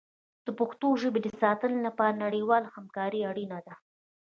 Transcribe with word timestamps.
د 0.45 0.47
پښتو 0.59 0.87
ژبې 1.01 1.19
د 1.23 1.27
ساتنې 1.41 1.79
لپاره 1.87 2.19
نړیواله 2.25 2.67
همکاري 2.75 3.19
اړینه 3.31 3.59
ده. 3.65 3.73